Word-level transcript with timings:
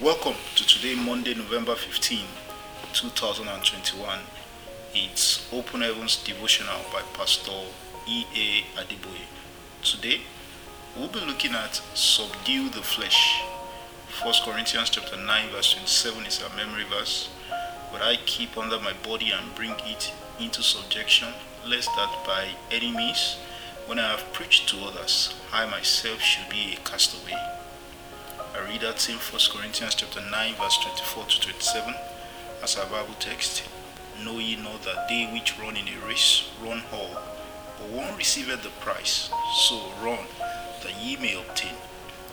Welcome 0.00 0.34
to 0.54 0.64
today, 0.64 0.94
Monday, 0.94 1.34
November 1.34 1.74
15, 1.74 2.20
2021. 2.92 4.18
It's 4.94 5.52
Open 5.52 5.80
Heavens 5.80 6.22
Devotional 6.22 6.78
by 6.92 7.02
Pastor 7.14 7.50
E.A. 8.06 8.80
Adeboye. 8.80 9.26
Today, 9.82 10.20
we'll 10.96 11.08
be 11.08 11.18
looking 11.18 11.50
at 11.50 11.82
Subdue 11.94 12.68
the 12.68 12.80
Flesh. 12.80 13.42
1 14.22 14.34
Corinthians 14.44 14.90
chapter 14.90 15.16
9 15.16 15.50
verse 15.50 15.72
27 15.72 16.26
is 16.26 16.40
our 16.44 16.54
memory 16.54 16.84
verse. 16.84 17.28
But 17.90 18.00
I 18.00 18.18
keep 18.24 18.56
under 18.56 18.78
my 18.78 18.92
body 19.02 19.32
and 19.32 19.52
bring 19.56 19.74
it 19.84 20.12
into 20.38 20.62
subjection, 20.62 21.34
lest 21.66 21.88
that 21.96 22.24
by 22.24 22.50
any 22.70 22.92
means, 22.92 23.36
when 23.86 23.98
I 23.98 24.12
have 24.12 24.32
preached 24.32 24.68
to 24.68 24.76
others, 24.84 25.34
I 25.52 25.66
myself 25.66 26.20
should 26.20 26.48
be 26.48 26.74
a 26.74 26.88
castaway. 26.88 27.57
I 28.54 28.60
read 28.66 28.80
that 28.80 28.98
same 28.98 29.18
1 29.18 29.40
Corinthians 29.52 29.94
chapter 29.94 30.20
9 30.20 30.54
verse 30.54 30.78
24 30.82 31.24
to 31.26 31.40
27 31.40 31.94
as 32.62 32.76
our 32.76 32.86
Bible 32.86 33.14
text. 33.18 33.62
Know 34.24 34.38
ye 34.38 34.56
not 34.56 34.82
that 34.82 35.08
they 35.08 35.26
which 35.26 35.58
run 35.58 35.76
in 35.76 35.86
a 35.86 36.06
race 36.06 36.48
run 36.62 36.82
all, 36.92 37.20
but 37.78 37.90
one 37.90 38.16
receiveth 38.16 38.62
the 38.62 38.70
prize. 38.80 39.30
So 39.68 39.92
run, 40.02 40.26
that 40.82 40.96
ye 41.00 41.16
may 41.16 41.34
obtain. 41.34 41.74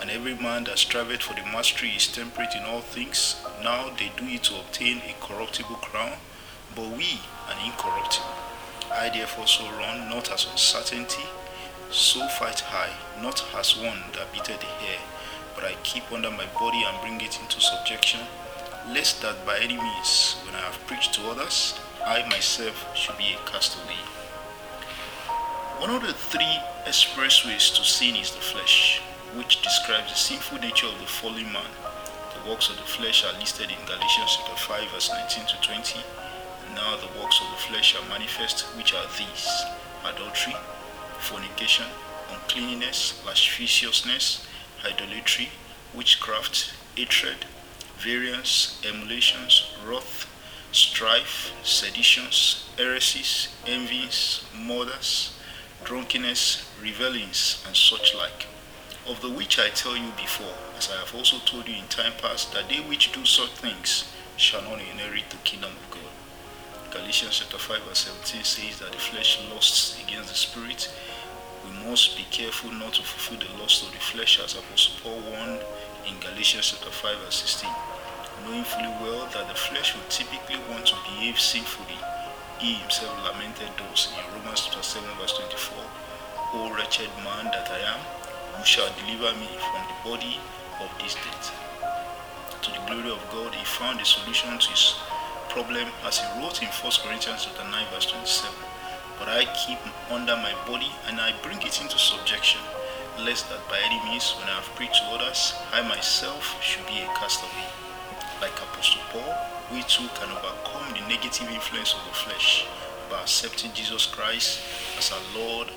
And 0.00 0.10
every 0.10 0.34
man 0.34 0.64
that 0.64 0.78
striveth 0.78 1.22
for 1.22 1.34
the 1.34 1.42
mastery 1.42 1.90
is 1.90 2.06
temperate 2.06 2.54
in 2.54 2.62
all 2.62 2.80
things. 2.80 3.36
Now 3.62 3.90
they 3.90 4.10
do 4.16 4.24
it 4.26 4.44
to 4.44 4.56
obtain 4.60 4.98
a 4.98 5.14
corruptible 5.20 5.76
crown, 5.76 6.18
but 6.74 6.88
we 6.88 7.20
an 7.50 7.64
incorruptible. 7.64 8.26
I 8.90 9.10
therefore 9.10 9.46
so 9.46 9.64
run, 9.72 10.08
not 10.08 10.32
as 10.32 10.46
uncertainty, 10.50 11.24
so 11.90 12.26
fight 12.28 12.64
I, 12.72 12.90
not 13.22 13.44
as 13.54 13.76
one 13.76 14.02
that 14.14 14.32
beateth 14.32 14.60
the 14.60 14.66
hair, 14.66 14.98
but 15.58 15.66
I 15.66 15.74
keep 15.82 16.12
under 16.12 16.30
my 16.30 16.46
body 16.54 16.84
and 16.86 17.00
bring 17.00 17.20
it 17.20 17.40
into 17.40 17.60
subjection, 17.60 18.20
lest 18.94 19.22
that 19.22 19.44
by 19.44 19.58
any 19.58 19.76
means, 19.76 20.36
when 20.46 20.54
I 20.54 20.60
have 20.60 20.78
preached 20.86 21.14
to 21.14 21.28
others, 21.30 21.74
I 22.06 22.22
myself 22.28 22.86
should 22.96 23.18
be 23.18 23.34
a 23.34 23.50
castaway. 23.50 23.98
One 25.82 25.90
of 25.90 26.02
the 26.02 26.12
three 26.14 26.60
expressways 26.86 27.74
to 27.74 27.82
sin 27.82 28.14
is 28.14 28.30
the 28.30 28.40
flesh, 28.40 29.00
which 29.34 29.60
describes 29.60 30.12
the 30.12 30.16
sinful 30.16 30.58
nature 30.60 30.86
of 30.86 31.00
the 31.00 31.06
fallen 31.06 31.52
man. 31.52 31.72
The 32.38 32.48
works 32.48 32.70
of 32.70 32.76
the 32.76 32.82
flesh 32.86 33.24
are 33.24 33.36
listed 33.40 33.68
in 33.68 33.84
Galatians 33.84 34.38
chapter 34.38 34.54
5, 34.54 34.90
verse 34.92 35.10
19 35.10 35.46
to 35.46 35.60
20. 35.60 35.98
Now 36.76 36.94
the 37.02 37.10
works 37.18 37.40
of 37.40 37.50
the 37.50 37.62
flesh 37.66 37.96
are 37.98 38.08
manifest, 38.08 38.62
which 38.76 38.94
are 38.94 39.06
these 39.18 39.48
adultery, 40.06 40.54
fornication, 41.18 41.86
uncleanness, 42.30 43.20
lasciviousness, 43.26 44.46
idolatry, 44.88 45.50
witchcraft, 45.94 46.72
hatred, 46.96 47.44
variance, 47.98 48.80
emulations, 48.88 49.70
wrath, 49.84 50.26
strife, 50.72 51.52
seditions, 51.62 52.68
heresies, 52.76 53.48
envies, 53.66 54.44
murders, 54.56 55.36
drunkenness, 55.84 56.68
revelings, 56.82 57.62
and 57.66 57.76
such 57.76 58.14
like. 58.14 58.46
Of 59.06 59.20
the 59.22 59.30
which 59.30 59.58
I 59.58 59.70
tell 59.70 59.96
you 59.96 60.10
before, 60.16 60.54
as 60.76 60.90
I 60.90 60.98
have 60.98 61.14
also 61.14 61.38
told 61.38 61.66
you 61.66 61.76
in 61.76 61.88
time 61.88 62.12
past, 62.20 62.52
that 62.52 62.68
they 62.68 62.80
which 62.80 63.12
do 63.12 63.24
such 63.24 63.50
things 63.50 64.12
shall 64.36 64.62
not 64.62 64.80
inherit 64.80 65.30
the 65.30 65.36
kingdom 65.38 65.72
of 65.72 65.90
God. 65.90 66.92
Galatians 66.92 67.38
chapter 67.38 67.58
5 67.58 67.82
verse 67.84 67.98
17 67.98 68.44
says 68.44 68.78
that 68.78 68.92
the 68.92 68.98
flesh 68.98 69.40
lusts 69.50 70.02
against 70.02 70.28
the 70.28 70.34
spirit. 70.34 70.92
We 71.68 71.90
must 71.90 72.16
be 72.16 72.24
careful 72.30 72.72
not 72.72 72.94
to 72.94 73.02
fulfill 73.02 73.44
the 73.44 73.60
lust 73.60 73.84
of 73.84 73.92
the 73.92 74.00
flesh 74.00 74.40
as 74.40 74.56
Apostle 74.56 74.94
Paul 75.02 75.20
warned 75.28 75.60
in 76.08 76.16
Galatians 76.20 76.72
chapter 76.72 76.88
5 76.88 77.18
verse 77.20 77.44
16. 77.44 77.68
Knowing 78.44 78.64
fully 78.64 78.88
well 79.04 79.28
that 79.36 79.48
the 79.48 79.54
flesh 79.54 79.92
will 79.92 80.08
typically 80.08 80.56
want 80.72 80.86
to 80.86 80.96
behave 81.04 81.38
sinfully, 81.38 82.00
he 82.56 82.80
himself 82.80 83.12
lamented 83.20 83.68
those 83.76 84.08
in 84.16 84.24
Romans 84.32 84.64
chapter 84.64 84.82
7 84.82 85.04
verse 85.20 85.36
24. 85.36 85.76
O 86.56 86.72
wretched 86.72 87.12
man 87.20 87.52
that 87.52 87.68
I 87.68 87.84
am, 87.84 88.00
who 88.56 88.64
shall 88.64 88.88
deliver 89.04 89.36
me 89.36 89.52
from 89.60 89.84
the 89.92 89.98
body 90.08 90.40
of 90.80 90.88
this 90.96 91.20
death? 91.20 91.52
To 92.64 92.70
the 92.72 92.80
glory 92.88 93.12
of 93.12 93.20
God, 93.28 93.52
he 93.54 93.64
found 93.66 94.00
a 94.00 94.06
solution 94.08 94.56
to 94.56 94.68
his 94.72 94.96
problem 95.52 95.92
as 96.06 96.16
he 96.16 96.24
wrote 96.40 96.62
in 96.62 96.68
1 96.72 96.92
Corinthians 97.04 97.44
chapter 97.44 97.68
9 97.68 97.86
verse 97.92 98.08
27. 98.08 98.77
But 99.18 99.28
I 99.28 99.44
keep 99.66 99.78
under 100.10 100.36
my 100.36 100.54
body 100.66 100.90
and 101.06 101.20
I 101.20 101.34
bring 101.42 101.60
it 101.62 101.80
into 101.82 101.98
subjection, 101.98 102.60
lest 103.18 103.48
that 103.50 103.66
by 103.68 103.78
any 103.84 103.98
means 104.10 104.30
when 104.38 104.48
I 104.48 104.56
have 104.62 104.74
preached 104.76 105.02
to 105.02 105.10
others, 105.10 105.54
I 105.72 105.82
myself 105.82 106.62
should 106.62 106.86
be 106.86 107.00
a 107.00 107.06
castaway. 107.18 107.66
Like 108.40 108.54
Apostle 108.62 109.02
Paul, 109.10 109.34
we 109.72 109.82
too 109.82 110.08
can 110.14 110.30
overcome 110.30 110.94
the 110.94 111.06
negative 111.08 111.50
influence 111.50 111.94
of 111.94 112.04
the 112.06 112.14
flesh 112.14 112.64
by 113.10 113.20
accepting 113.22 113.72
Jesus 113.74 114.06
Christ 114.06 114.60
as 114.96 115.12
our 115.12 115.20
Lord 115.36 115.68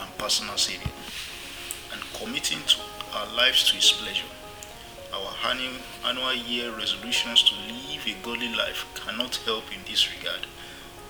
and 0.00 0.18
personal 0.18 0.56
Savior 0.56 0.90
and 1.92 2.02
committing 2.14 2.58
to 2.66 2.80
our 3.14 3.26
lives 3.36 3.68
to 3.70 3.76
His 3.76 3.92
pleasure. 3.92 4.26
Our 5.12 5.32
annual, 5.50 5.76
annual 6.04 6.34
year 6.34 6.72
resolutions 6.74 7.42
to 7.44 7.54
live 7.54 8.06
a 8.06 8.16
godly 8.24 8.54
life 8.54 8.86
cannot 8.94 9.36
help 9.44 9.64
in 9.72 9.80
this 9.86 10.08
regard. 10.16 10.46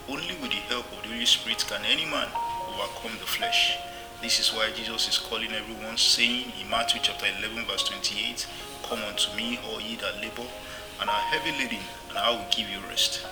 Only 0.08 0.34
with 0.42 0.50
the 0.50 0.62
help 0.68 0.90
of 0.92 1.02
the 1.02 1.08
Holy 1.08 1.26
Spirit 1.26 1.64
can 1.68 1.84
any 1.84 2.04
man 2.04 2.28
overcome 2.68 3.18
the 3.18 3.26
flesh. 3.26 3.78
This 4.20 4.40
is 4.40 4.52
why 4.52 4.70
Jesus 4.74 5.08
is 5.08 5.18
calling 5.18 5.52
everyone, 5.52 5.96
saying 5.96 6.52
in 6.60 6.70
Matthew 6.70 7.00
chapter 7.02 7.26
11, 7.38 7.64
verse 7.66 7.84
28, 7.88 8.46
Come 8.82 9.00
unto 9.02 9.34
me, 9.36 9.58
all 9.68 9.80
ye 9.80 9.96
that 9.96 10.20
labor 10.20 10.48
and 11.00 11.10
are 11.10 11.20
heavy 11.34 11.50
laden, 11.52 11.82
and 12.10 12.18
I 12.18 12.30
will 12.30 12.46
give 12.50 12.68
you 12.68 12.78
rest. 12.88 13.26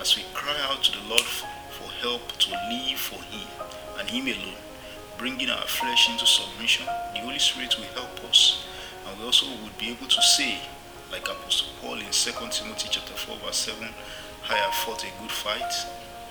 As 0.00 0.16
we 0.16 0.22
cry 0.34 0.54
out 0.70 0.82
to 0.84 0.92
the 0.92 1.04
Lord 1.08 1.22
for 1.22 1.90
help 2.00 2.30
to 2.38 2.50
live 2.50 2.98
for 2.98 3.22
Him 3.24 3.48
and 3.98 4.08
Him 4.08 4.26
alone, 4.26 4.54
bringing 5.18 5.50
our 5.50 5.66
flesh 5.66 6.10
into 6.10 6.26
submission, 6.26 6.86
the 7.14 7.20
Holy 7.20 7.38
Spirit 7.38 7.76
will 7.78 7.90
help 7.94 8.24
us. 8.28 8.66
And 9.06 9.18
we 9.18 9.24
also 9.24 9.46
would 9.46 9.76
be 9.78 9.90
able 9.90 10.06
to 10.06 10.22
say, 10.22 10.58
like 11.10 11.28
Apostle 11.28 11.68
Paul 11.80 11.98
in 11.98 12.10
2 12.10 12.30
Timothy 12.50 12.88
chapter 12.90 13.14
4, 13.14 13.36
verse 13.44 13.56
7, 13.56 13.88
I 14.52 14.56
have 14.56 14.74
fought 14.74 15.02
a 15.02 15.22
good 15.22 15.30
fight, 15.30 15.72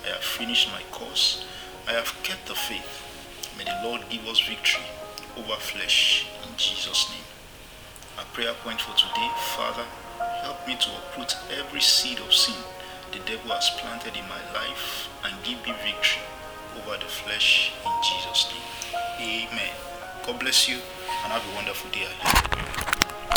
I 0.05 0.09
have 0.09 0.23
finished 0.23 0.69
my 0.71 0.83
course, 0.91 1.43
I 1.87 1.93
have 1.93 2.13
kept 2.21 2.45
the 2.45 2.53
faith. 2.53 3.01
May 3.57 3.63
the 3.63 3.79
Lord 3.83 4.01
give 4.11 4.27
us 4.27 4.39
victory 4.39 4.83
over 5.35 5.55
flesh 5.55 6.27
in 6.43 6.55
Jesus' 6.55 7.09
name. 7.09 7.25
Our 8.19 8.25
prayer 8.25 8.53
point 8.63 8.79
for 8.79 8.95
today, 8.95 9.31
Father, 9.57 9.85
help 10.43 10.67
me 10.67 10.77
to 10.77 10.89
uproot 10.89 11.35
every 11.57 11.81
seed 11.81 12.19
of 12.19 12.31
sin 12.31 12.61
the 13.11 13.17
devil 13.25 13.49
has 13.49 13.71
planted 13.81 14.15
in 14.15 14.29
my 14.29 14.39
life 14.53 15.09
and 15.25 15.33
give 15.43 15.57
me 15.65 15.73
victory 15.83 16.21
over 16.77 16.97
the 16.97 17.09
flesh 17.09 17.73
in 17.83 17.91
Jesus' 18.05 18.53
name. 18.53 19.49
Amen. 19.49 19.73
God 20.27 20.39
bless 20.39 20.69
you 20.69 20.75
and 20.75 21.33
have 21.33 21.41
a 21.41 21.55
wonderful 21.55 21.89
day. 21.89 22.60